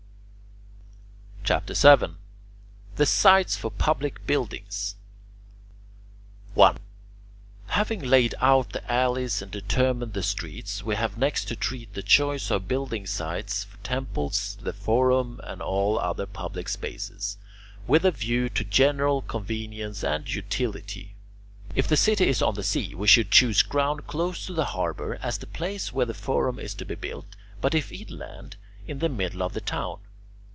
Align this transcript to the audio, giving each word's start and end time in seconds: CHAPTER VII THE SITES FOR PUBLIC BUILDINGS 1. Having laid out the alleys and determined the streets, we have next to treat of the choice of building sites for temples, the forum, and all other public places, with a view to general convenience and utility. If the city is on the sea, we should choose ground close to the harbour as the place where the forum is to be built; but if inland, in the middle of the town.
CHAPTER 1.43 1.73
VII 1.73 2.13
THE 2.97 3.05
SITES 3.07 3.57
FOR 3.57 3.71
PUBLIC 3.71 4.25
BUILDINGS 4.27 4.95
1. 6.53 6.77
Having 7.65 8.01
laid 8.03 8.35
out 8.39 8.69
the 8.69 8.89
alleys 8.91 9.41
and 9.41 9.51
determined 9.51 10.13
the 10.13 10.21
streets, 10.23 10.81
we 10.83 10.95
have 10.95 11.17
next 11.17 11.45
to 11.45 11.55
treat 11.57 11.89
of 11.89 11.93
the 11.95 12.03
choice 12.03 12.51
of 12.51 12.67
building 12.69 13.05
sites 13.07 13.63
for 13.65 13.75
temples, 13.79 14.59
the 14.61 14.71
forum, 14.71 15.41
and 15.43 15.61
all 15.63 15.97
other 15.99 16.25
public 16.27 16.67
places, 16.79 17.37
with 17.87 18.05
a 18.05 18.11
view 18.11 18.47
to 18.49 18.63
general 18.63 19.21
convenience 19.23 20.03
and 20.05 20.31
utility. 20.33 21.15
If 21.75 21.87
the 21.87 21.97
city 21.97 22.27
is 22.27 22.41
on 22.43 22.53
the 22.53 22.61
sea, 22.63 22.93
we 22.95 23.07
should 23.07 23.29
choose 23.31 23.61
ground 23.63 24.05
close 24.07 24.45
to 24.45 24.53
the 24.53 24.65
harbour 24.77 25.15
as 25.21 25.39
the 25.39 25.47
place 25.47 25.91
where 25.91 26.05
the 26.05 26.13
forum 26.13 26.59
is 26.59 26.73
to 26.75 26.85
be 26.85 26.93
built; 26.95 27.25
but 27.61 27.73
if 27.75 27.91
inland, 27.91 28.55
in 28.87 28.99
the 28.99 29.09
middle 29.09 29.41
of 29.43 29.53
the 29.53 29.61
town. 29.61 29.99